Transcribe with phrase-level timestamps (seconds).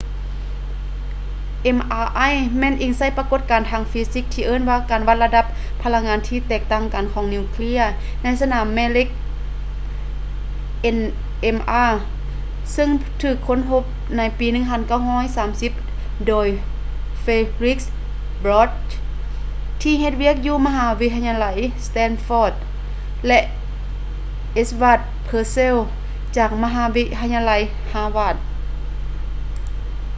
[1.63, 5.45] mri ແມ່ນອີງໃສ່ປະກົດການທາງຟີຊິກທີ່ເອີ້ນວ່າການວັດລະດັບ
[5.81, 7.79] ພະລັງງານທີ່ແຕກຕ່າງກັນຂອງນິວເຄຼຍ
[8.23, 9.07] ໃນສະໜາມແມ່ເຫຼັກ
[10.97, 11.91] nmr
[12.73, 12.89] ເຊິ່ງ
[13.23, 13.83] ຖືກຄົ້ນພົບ
[14.17, 14.47] ໃນປີ
[14.97, 16.47] 1930 ໂດຍ
[17.25, 17.79] felix
[18.43, 18.73] bloch
[19.81, 21.45] ທີ່ເຮັດວຽກຢູ່ມະຫາວິທະຍາໄລ
[21.85, 22.53] stanford
[23.27, 23.39] ແລະ
[24.61, 25.77] edward purcell
[26.37, 27.51] ຈາກມະຫາວິທະຍາໄລ
[27.93, 28.37] harvard